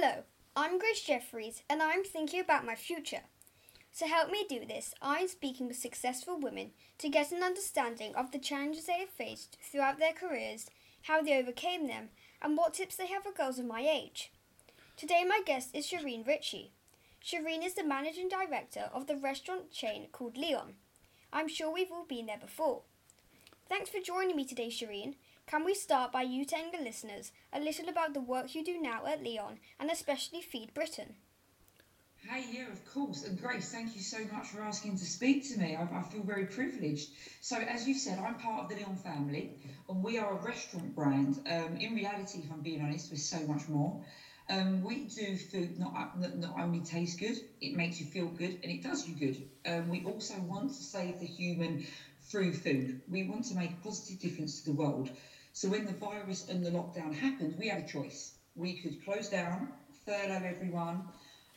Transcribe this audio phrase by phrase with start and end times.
[0.00, 0.22] Hello,
[0.54, 3.22] I'm Grace Jeffries and I'm thinking about my future.
[3.98, 8.30] To help me do this, I'm speaking with successful women to get an understanding of
[8.30, 10.66] the challenges they have faced throughout their careers,
[11.02, 14.30] how they overcame them, and what tips they have for girls of my age.
[14.96, 16.70] Today, my guest is Shereen Ritchie.
[17.20, 20.74] Shereen is the managing director of the restaurant chain called Leon.
[21.32, 22.82] I'm sure we've all been there before.
[23.68, 25.16] Thanks for joining me today, Shereen.
[25.46, 28.80] Can we start by you telling the listeners a little about the work you do
[28.80, 31.16] now at Leon and especially Feed Britain?
[32.26, 33.24] Hey, yeah, of course.
[33.24, 35.76] And Grace, thank you so much for asking to speak to me.
[35.76, 37.10] I, I, feel very privileged.
[37.42, 39.52] So, as you said, I'm part of the Leon family,
[39.88, 41.38] and we are a restaurant brand.
[41.46, 44.02] Um, in reality, if I'm being honest, we're so much more.
[44.50, 48.58] Um, we do food not, not not only taste good, it makes you feel good,
[48.62, 49.42] and it does you good.
[49.66, 51.86] Um, we also want to save the human
[52.30, 53.00] through food.
[53.08, 55.10] We want to make a positive difference to the world.
[55.52, 58.32] So when the virus and the lockdown happened, we had a choice.
[58.54, 59.72] We could close down,
[60.04, 61.08] furlough everyone,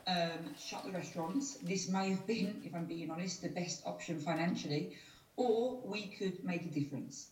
[0.08, 1.56] um, shut the restaurants.
[1.56, 4.96] This may have been, if I'm being honest, the best option financially,
[5.36, 7.28] or we could make a difference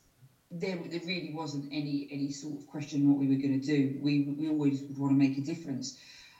[0.51, 3.99] there, there really wasn't any any sort of question what we were going to do.
[4.01, 5.97] We, we always would want to make a difference.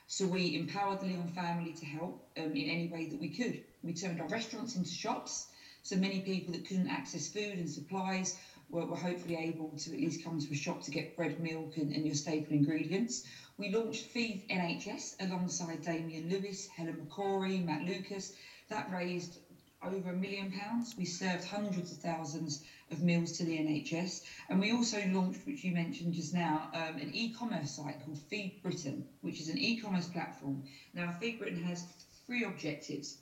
[0.08, 3.62] So we empowered the Leon family to help um, in any way that we could.
[3.84, 5.46] We turned our restaurants into shops.
[5.82, 8.36] So many people that couldn't access food and supplies
[8.70, 11.76] were, were hopefully able to at least come to a shop to get bread, milk,
[11.76, 13.26] and, and your staple ingredients.
[13.56, 18.32] We launched Feed NHS alongside Damian Lewis, Helen McCrory, Matt Lucas.
[18.68, 19.38] That raised
[19.82, 20.94] over a million pounds.
[20.96, 24.22] We served hundreds of thousands of meals to the NHS.
[24.48, 28.18] And we also launched, which you mentioned just now, um, an e commerce site called
[28.28, 30.62] Feed Britain, which is an e commerce platform.
[30.92, 31.84] Now, Feed Britain has
[32.26, 33.16] three objectives.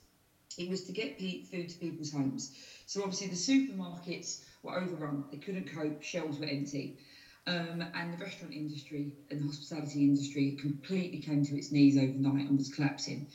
[0.57, 2.49] It was to get food to people's homes.
[2.85, 6.97] So, obviously, the supermarkets were overrun, they couldn't cope, shelves were empty.
[7.47, 12.47] Um, and the restaurant industry and the hospitality industry completely came to its knees overnight
[12.47, 13.25] and was collapsing.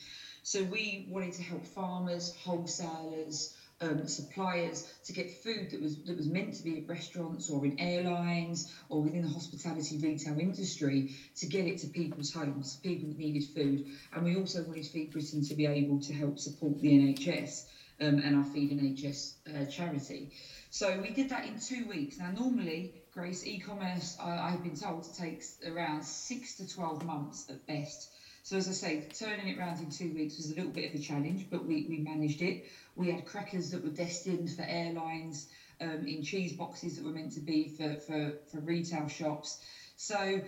[0.43, 6.15] So we wanted to help farmers, wholesalers, um, suppliers to get food that was that
[6.15, 11.13] was meant to be at restaurants or in airlines or within the hospitality retail industry
[11.35, 13.85] to get it to people's homes, people that needed food.
[14.13, 17.65] And we also wanted Feed Britain to be able to help support the NHS
[18.01, 20.31] um, and our Feed NHS uh, charity.
[20.69, 22.17] So we did that in two weeks.
[22.17, 27.65] Now, normally, Grace, e-commerce, I, I've been told, takes around six to 12 months at
[27.65, 28.09] best.
[28.43, 30.99] So as I say, turning it around in two weeks was a little bit of
[30.99, 32.65] a challenge, but we, we managed it.
[32.95, 35.47] We had crackers that were destined for airlines,
[35.81, 39.57] um, in cheese boxes that were meant to be for, for, for retail shops.
[39.95, 40.41] So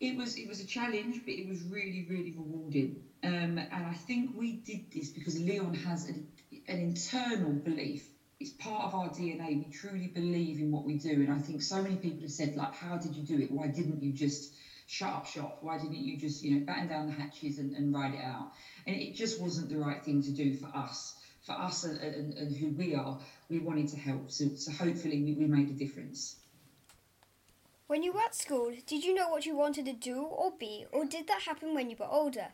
[0.00, 3.02] it was it was a challenge, but it was really really rewarding.
[3.22, 6.26] Um, and I think we did this because Leon has an,
[6.68, 8.08] an internal belief.
[8.40, 9.58] It's part of our DNA.
[9.58, 12.56] We truly believe in what we do, and I think so many people have said
[12.56, 13.50] like, "How did you do it?
[13.50, 14.54] Why didn't you just?"
[14.86, 15.56] shut up shop?
[15.60, 18.50] Why didn't you just, you know, batten down the hatches and, and ride it out?
[18.86, 22.34] And it just wasn't the right thing to do for us for us and, and,
[22.34, 23.18] and who we are,
[23.48, 24.30] we wanted to help.
[24.30, 26.36] So, so hopefully we, we made a difference.
[27.86, 30.86] When you were at school, did you know what you wanted to do or be,
[30.90, 32.46] or did that happen when you were older?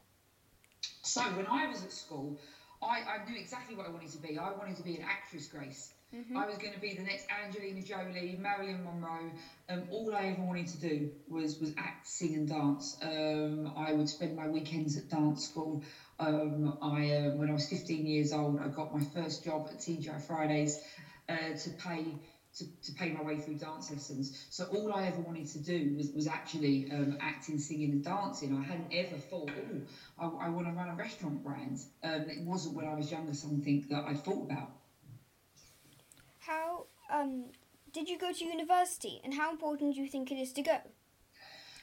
[1.02, 2.38] So when I was at school,
[2.82, 4.38] I, I knew exactly what I wanted to be.
[4.38, 5.92] I wanted to be an actress, Grace.
[6.14, 6.36] Mm-hmm.
[6.36, 9.30] I was going to be the next Angelina Jolie, Marilyn Monroe.
[9.68, 12.96] Um, all I ever wanted to do was was act, sing, and dance.
[13.00, 15.84] Um, I would spend my weekends at dance school.
[16.20, 19.78] Um, I, uh, when I was 15 years old, I got my first job at
[19.78, 20.78] TGI Fridays
[21.28, 22.04] uh, to pay
[22.56, 24.46] to, to pay my way through dance lessons.
[24.50, 28.56] So all I ever wanted to do was, was actually um, acting, singing, and dancing.
[28.56, 29.50] I hadn't ever thought,
[30.20, 31.78] oh, I, I want to run a restaurant brand.
[32.02, 34.72] Um, it wasn't when I was younger something that I thought about.
[36.40, 37.44] How um,
[37.92, 40.78] did you go to university, and how important do you think it is to go?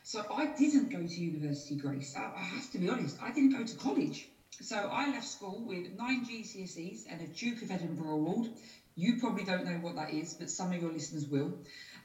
[0.07, 2.15] So I didn't go to university, Grace.
[2.15, 3.17] I, I have to be honest.
[3.21, 4.29] I didn't go to college.
[4.61, 8.47] So I left school with nine GCSEs and a Duke of Edinburgh award.
[8.95, 11.51] You probably don't know what that is, but some of your listeners will.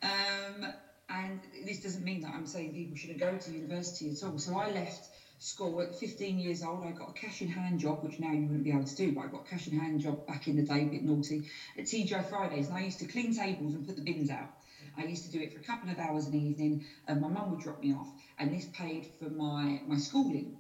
[0.03, 0.67] Um,
[1.09, 4.37] and this doesn't mean that I'm saying people shouldn't go to university at all.
[4.37, 5.09] So I left
[5.39, 6.85] school at 15 years old.
[6.85, 9.13] I got a cash in hand job, which now you wouldn't be able to do,
[9.13, 11.45] but I got a cash in hand job back in the day, a bit naughty,
[11.79, 12.67] at TGI Fridays.
[12.67, 14.51] And I used to clean tables and put the bins out.
[14.97, 17.51] I used to do it for a couple of hours an evening, and my mum
[17.51, 18.09] would drop me off,
[18.39, 20.57] and this paid for my my schooling,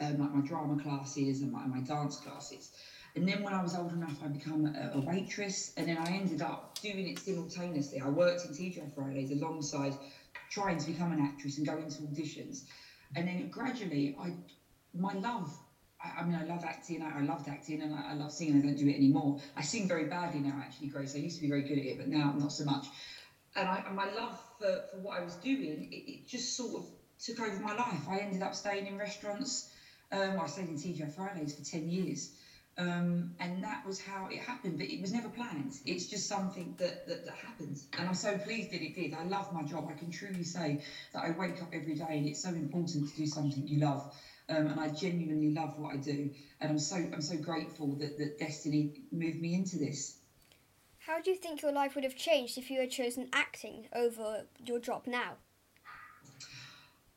[0.00, 2.70] um, like my drama classes and my, my dance classes.
[3.14, 6.10] And then when I was old enough, I became a, a, waitress, and then I
[6.12, 8.00] ended up doing it simultaneously.
[8.00, 9.94] I worked in TGI Fridays alongside
[10.50, 12.62] trying to become an actress and going to auditions.
[13.14, 14.32] And then gradually, I
[14.94, 15.54] my love.
[16.04, 17.00] I, mean, I love acting.
[17.00, 18.56] I, I loved acting, and I, I, love singing.
[18.56, 19.38] I don't do it anymore.
[19.54, 21.14] I sing very badly now, actually, Grace.
[21.14, 22.88] I used to be very good at it, but now not so much
[23.56, 26.82] and, I, and my love for, for what I was doing, it, it, just sort
[26.82, 26.88] of
[27.18, 28.08] took over my life.
[28.08, 29.70] I ended up staying in restaurants.
[30.10, 32.30] Um, I stayed in TGI Fridays for 10 years.
[32.78, 35.72] Um, and that was how it happened, but it was never planned.
[35.84, 37.86] It's just something that, that, that happens.
[37.98, 39.12] And I'm so pleased that it did.
[39.12, 39.86] I love my job.
[39.90, 40.78] I can truly say
[41.12, 44.06] that I wake up every day and it's so important to do something you love.
[44.48, 46.30] Um, and I genuinely love what I do.
[46.60, 50.14] And I'm so I'm so grateful that, that destiny moved me into this.
[51.06, 54.46] How do you think your life would have changed if you had chosen acting over
[54.64, 55.32] your job now?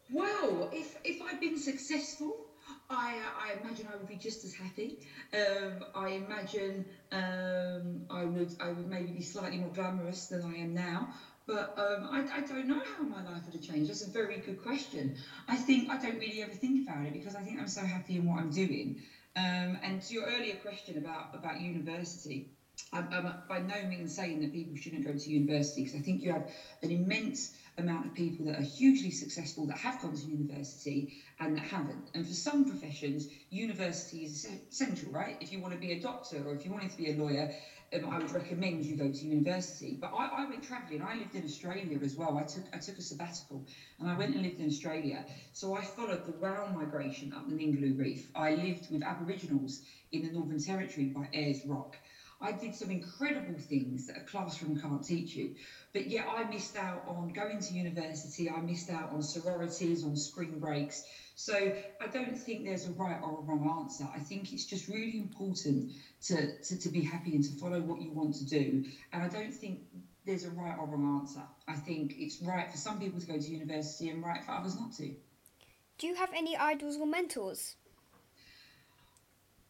[0.09, 2.47] Well, if if I'd been successful,
[2.89, 4.97] I, I imagine I would be just as happy.
[5.33, 10.55] Um, I imagine um, I would I would maybe be slightly more glamorous than I
[10.55, 11.09] am now.
[11.45, 13.91] But um, I, I don't know how my life would have changed.
[13.91, 15.15] That's a very good question.
[15.47, 18.15] I think I don't really ever think about it because I think I'm so happy
[18.15, 19.03] in what I'm doing.
[19.35, 22.49] Um, and to your earlier question about about university,
[22.91, 26.23] I'm, I'm by no means saying that people shouldn't go to university because I think
[26.23, 26.45] you have
[26.83, 31.07] an immense amount of people that are hugely successful that have gone to university
[31.39, 32.09] and that haven't.
[32.13, 35.35] And for some professions, university is essential, right?
[35.41, 37.49] If you want to be a doctor or if you wanted to be a lawyer,
[37.93, 39.97] um, I would recommend you go to university.
[39.99, 41.01] But I, I went travelling.
[41.01, 42.37] I lived in Australia as well.
[42.37, 43.65] I took I took a sabbatical
[43.99, 45.25] and I went and lived in Australia.
[45.53, 48.29] So I followed the whale migration up the Ningaloo Reef.
[48.35, 49.81] I lived with Aboriginals
[50.11, 51.97] in the Northern Territory by Ayers Rock.
[52.45, 55.55] I did some incredible things that a classroom can't teach you.
[55.93, 60.15] But yet I missed out on going to university, I missed out on sororities, on
[60.15, 61.03] spring breaks.
[61.33, 64.07] So I don't think there's a right or a wrong answer.
[64.13, 65.91] I think it's just really important
[66.25, 68.85] to, to, to be happy and to follow what you want to do.
[69.11, 69.79] And I don't think
[70.25, 71.41] there's a right or wrong answer.
[71.67, 74.79] I think it's right for some people to go to university and right for others
[74.79, 75.15] not to.
[75.97, 77.75] Do you have any idols or mentors?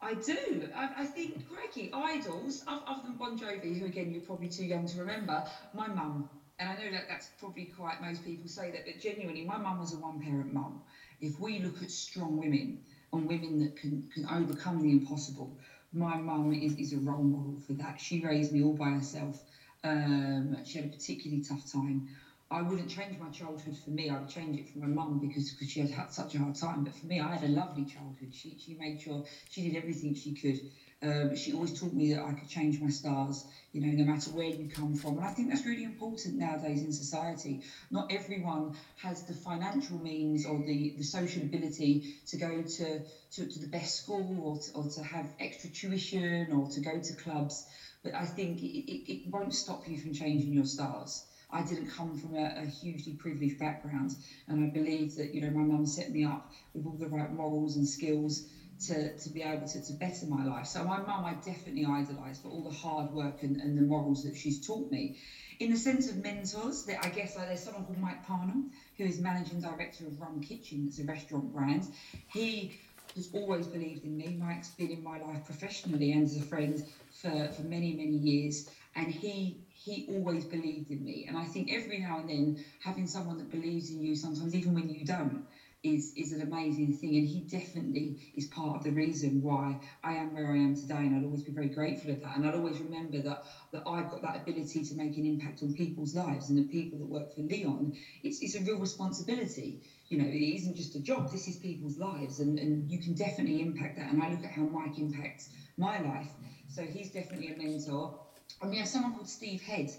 [0.06, 0.68] I do.
[0.72, 4.86] I, I think, crikey, idols, other than Bon Jovi, who again you're probably too young
[4.86, 5.42] to remember,
[5.74, 6.28] my mum.
[6.60, 9.80] And I know that that's probably quite, most people say that, but genuinely, my mum
[9.80, 10.78] was a one parent mum.
[11.20, 12.78] If we look at strong women
[13.12, 15.58] and women that can, can overcome the impossible,
[15.92, 18.00] my mum is, is a role model for that.
[18.00, 19.42] She raised me all by herself.
[19.82, 22.06] Um, she had a particularly tough time.
[22.48, 24.08] I wouldn't change my childhood for me.
[24.08, 26.54] I would change it for my mum because because she had had such a hard
[26.54, 26.84] time.
[26.84, 28.32] But for me, I had a lovely childhood.
[28.32, 30.60] She she made sure she did everything she could.
[31.02, 33.44] Um, she always taught me that I could change my stars.
[33.72, 35.16] You know, no matter where you come from.
[35.16, 37.62] And I think that's really important nowadays in society.
[37.90, 38.72] Not everyone
[39.02, 43.00] has the financial means or the, the social ability to go to,
[43.32, 46.98] to, to the best school or to, or to have extra tuition or to go
[47.00, 47.64] to clubs.
[48.02, 51.24] But I think it, it, it won't stop you from changing your stars.
[51.50, 54.16] I didn't come from a, a, hugely privileged background,
[54.48, 57.32] and I believe that you know my mum set me up with all the right
[57.32, 58.42] morals and skills
[58.86, 60.66] to, to be able to, to better my life.
[60.66, 64.24] So my mum I definitely idolise for all the hard work and, and the morals
[64.24, 65.16] that she's taught me.
[65.58, 69.04] In the sense of mentors, that I guess like, there's someone called Mike Parnham, who
[69.04, 71.84] is managing director of Rum Kitchen, it's a restaurant brand.
[72.28, 72.76] He
[73.16, 74.34] has always believed in me.
[74.38, 78.64] Mike's been in my life professionally and as a friend for, for many, many years.
[78.96, 81.24] And he he always believed in me.
[81.28, 84.74] And I think every now and then having someone that believes in you, sometimes even
[84.74, 85.42] when you don't,
[85.82, 87.16] is is an amazing thing.
[87.16, 91.04] And he definitely is part of the reason why I am where I am today.
[91.04, 92.36] And I'd always be very grateful of that.
[92.36, 93.42] And I'd always remember that
[93.72, 96.98] that I've got that ability to make an impact on people's lives and the people
[96.98, 97.92] that work for Leon.
[98.22, 99.80] It's it's a real responsibility.
[100.08, 103.12] You know, it isn't just a job, this is people's lives and, and you can
[103.14, 104.08] definitely impact that.
[104.10, 106.30] And I look at how Mike impacts my life.
[106.68, 108.14] So he's definitely a mentor
[108.64, 109.90] we have someone called Steve Head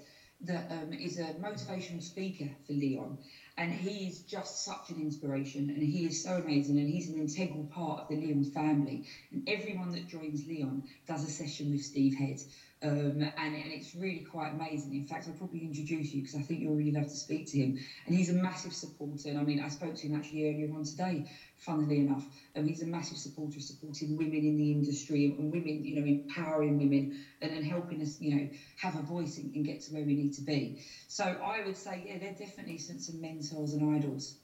[0.41, 3.17] that um, is a motivational speaker for Leon,
[3.58, 7.18] and he is just such an inspiration, and he is so amazing, and he's an
[7.18, 9.02] integral part of the Leon family.
[9.32, 12.42] And everyone that joins Leon does a session with Steve Head.
[12.84, 14.93] Um, and, and it's really quite amazing.
[14.93, 17.57] In fact, I'll probably introduce you because I think you'll really love to speak to
[17.57, 17.79] him.
[18.05, 19.29] And he's a massive supporter.
[19.29, 22.24] And I mean, I spoke to him actually earlier on today, funnily enough.
[22.53, 26.05] And he's a massive supporter of supporting women in the industry and women, you know,
[26.05, 29.93] empowering women and, and helping us, you know, have a voice and, and get to
[29.93, 30.84] where we need to be.
[31.07, 34.38] So I would say, yeah, they're definitely some, some mentors and idols.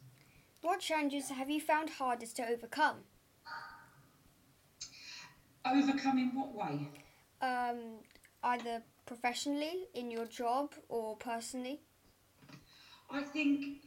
[0.62, 2.98] What challenges have you found hardest to overcome?
[5.66, 6.90] Overcome in what way?
[7.42, 8.00] Um,
[8.44, 11.82] either professionally in your job or personally?
[13.10, 13.78] I think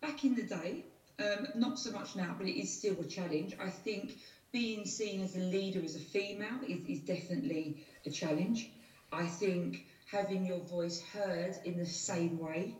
[0.00, 0.84] back in the day,
[1.18, 3.56] um, not so much now, but it is still a challenge.
[3.60, 4.12] I think
[4.52, 8.70] being seen as a leader as a female is, is definitely a challenge.
[9.12, 12.74] I think having your voice heard in the same way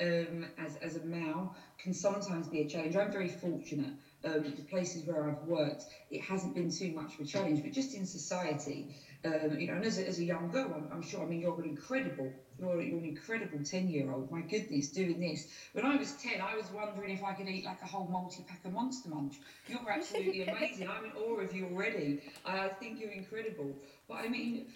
[0.00, 2.96] um, as, as a male can sometimes be a challenge.
[2.96, 3.92] I'm very fortunate.
[4.24, 7.72] Um, the places where I've worked, it hasn't been too much of a challenge, but
[7.72, 11.02] just in society, um, you know, and as a, as a young girl, I'm, I'm,
[11.02, 14.30] sure, I mean, you're an incredible, you're, you're an incredible 10 year old.
[14.30, 15.46] My goodness, doing this.
[15.72, 18.44] When I was 10, I was wondering if I could eat like a whole multi
[18.46, 19.34] pack of Monster Munch.
[19.68, 20.88] You're absolutely amazing.
[20.88, 22.20] I'm in awe of you already.
[22.44, 23.74] I think you're incredible.
[24.08, 24.66] But I mean,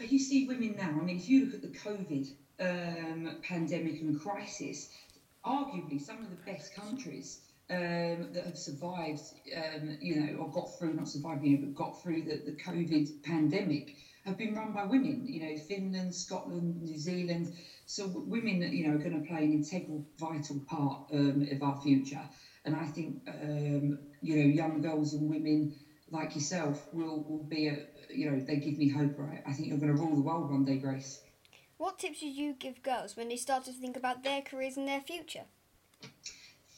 [0.00, 2.30] you see women now, I mean, if you look at the COVID
[2.60, 4.90] um, pandemic and crisis,
[5.44, 9.22] arguably some of the best countries um, that have survived,
[9.56, 12.56] um, you know, or got through, not survived, you know, but got through the, the
[12.56, 17.54] COVID pandemic have been run by women, you know, Finland, Scotland, New Zealand.
[17.86, 21.80] So women, you know, are going to play an integral, vital part um, of our
[21.80, 22.20] future.
[22.64, 25.74] And I think, um, you know, young girls and women
[26.10, 27.78] like yourself will, will be, a,
[28.10, 29.42] you know, they give me hope, right?
[29.46, 31.20] I think you're going to rule the world one day, Grace.
[31.78, 34.86] What tips would you give girls when they start to think about their careers and
[34.86, 35.44] their future?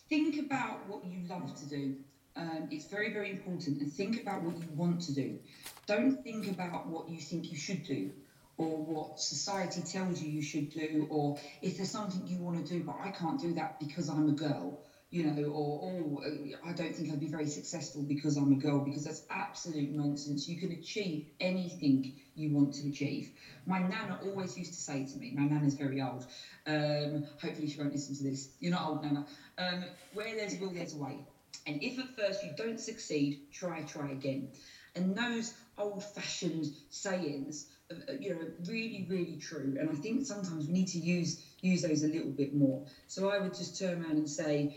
[0.09, 1.95] Think about what you love to do.
[2.35, 3.81] Um, it's very, very important.
[3.81, 5.39] And think about what you want to do.
[5.87, 8.11] Don't think about what you think you should do
[8.57, 12.75] or what society tells you you should do, or if there's something you want to
[12.75, 14.79] do, but I can't do that because I'm a girl
[15.13, 16.23] you know, or oh,
[16.67, 20.49] I don't think I'd be very successful because I'm a girl, because that's absolute nonsense.
[20.49, 23.31] You can achieve anything you want to achieve.
[23.67, 26.25] My nana always used to say to me, my nana's very old,
[26.67, 28.49] um, hopefully she won't listen to this.
[28.59, 29.27] You're not old, nana.
[29.59, 31.19] Um, where there's a will, there's a way.
[31.67, 34.49] And if at first you don't succeed, try, try again.
[34.95, 39.77] And those old fashioned sayings, uh, you know, really, really true.
[39.79, 42.83] And I think sometimes we need to use use those a little bit more.
[43.07, 44.77] So I would just turn around and say,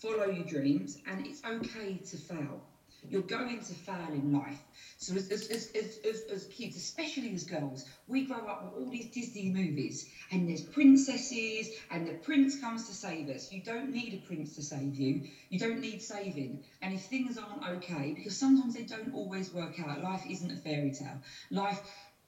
[0.00, 2.60] follow your dreams, and it's okay to fail.
[3.08, 4.58] You're going to fail in life.
[4.98, 8.90] So as, as, as, as, as kids, especially as girls, we grow up with all
[8.90, 13.52] these Disney movies and there's princesses and the prince comes to save us.
[13.52, 15.22] You don't need a prince to save you.
[15.50, 16.64] You don't need saving.
[16.82, 20.56] And if things aren't okay, because sometimes they don't always work out, life isn't a
[20.56, 21.20] fairy tale.
[21.50, 21.80] Life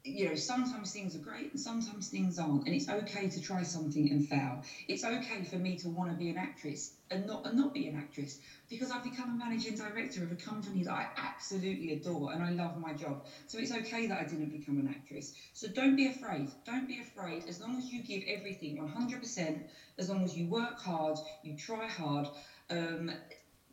[0.09, 3.63] you know, sometimes things are great and sometimes things aren't, and it's okay to try
[3.63, 4.63] something and fail.
[4.89, 7.87] It's okay for me to want to be an actress and not and not be
[7.87, 8.39] an actress
[8.69, 12.51] because I've become a managing director of a company that I absolutely adore and I
[12.51, 13.25] love my job.
[13.47, 15.33] So it's okay that I didn't become an actress.
[15.53, 16.49] So don't be afraid.
[16.65, 17.45] Don't be afraid.
[17.49, 19.63] As long as you give everything 100%,
[19.99, 22.29] as long as you work hard, you try hard.
[22.71, 23.11] Um,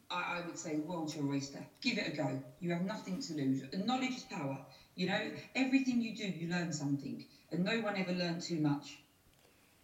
[0.10, 1.66] I, I would say world's your oyster.
[1.82, 2.40] Give it a go.
[2.60, 3.62] You have nothing to lose.
[3.74, 4.60] And knowledge is power.
[4.96, 8.98] You know, everything you do, you learn something, and no one ever learned too much.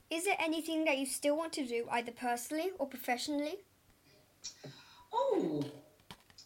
[0.10, 3.56] Is there anything that you still want to do, either personally or professionally?
[5.14, 5.64] Oh,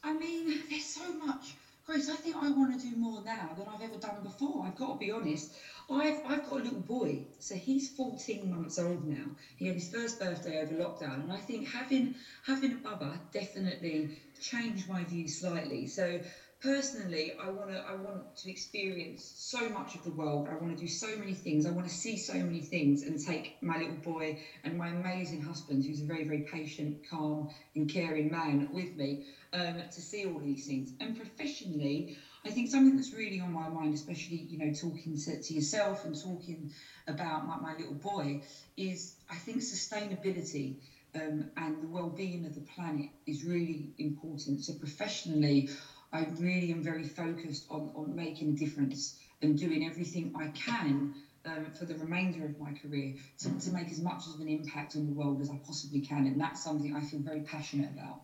[0.04, 1.56] I mean, there's so much.
[1.86, 4.66] Grace, I think I want to do more now than I've ever done before.
[4.66, 5.54] I've got to be honest.
[5.88, 9.26] I've, I've got a little boy, so he's 14 months old now.
[9.58, 14.18] He had his first birthday over lockdown, and I think having having a bubba definitely
[14.42, 15.86] changed my view slightly.
[15.86, 16.22] So
[16.66, 20.48] personally, I want to I want to experience so much of the world.
[20.50, 21.66] I want to do so many things.
[21.66, 25.42] I want to see so many things and take my little boy and my amazing
[25.42, 30.26] husband, who's a very very patient, calm, and caring man, with me um, to see
[30.26, 30.92] all these things.
[31.00, 35.40] And professionally, I think something that's really on my mind, especially you know talking to,
[35.40, 36.72] to yourself and talking
[37.08, 38.42] about my, my little boy,
[38.76, 40.76] is I think sustainability.
[41.14, 44.60] Um, and the well-being of the planet is really important.
[44.60, 45.70] So professionally,
[46.16, 51.14] I really am very focused on, on making a difference and doing everything I can
[51.46, 54.96] um, for the remainder of my career to, to make as much of an impact
[54.96, 56.26] on the world as I possibly can.
[56.26, 58.22] And that's something I feel very passionate about.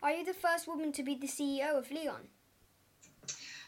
[0.00, 2.28] Are you the first woman to be the CEO of Leon?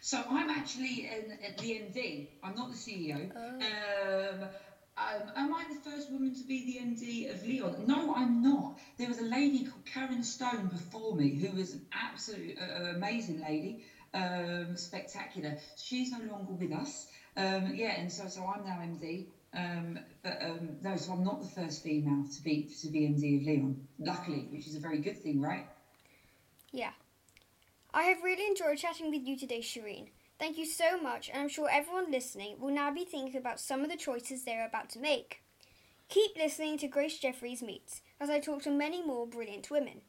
[0.00, 2.28] So I'm actually in the MD.
[2.42, 3.30] I'm not the CEO.
[3.36, 4.42] Oh.
[4.42, 4.48] Um,
[4.96, 7.84] um, am I the first woman to be the MD of Leon?
[7.86, 8.78] No, I'm not.
[8.98, 13.40] There was a lady called Karen Stone before me who was an absolute uh, amazing
[13.40, 15.56] lady, um, spectacular.
[15.76, 17.06] She's no longer with us.
[17.36, 19.26] Um, yeah, and so so I'm now MD.
[19.54, 23.40] Um, but um, no, so I'm not the first female to be to be MD
[23.40, 23.88] of Leon.
[23.98, 25.66] Luckily, which is a very good thing, right?
[26.70, 26.90] Yeah.
[27.94, 30.08] I have really enjoyed chatting with you today, Shereen.
[30.42, 33.84] Thank you so much, and I'm sure everyone listening will now be thinking about some
[33.84, 35.40] of the choices they're about to make.
[36.08, 40.00] Keep listening to Grace Jeffries Meets as I talk to many more brilliant women.